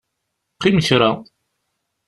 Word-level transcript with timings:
Qqim 0.55 0.77
kra. 0.87 1.11